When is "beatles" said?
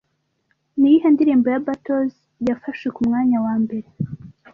1.65-2.15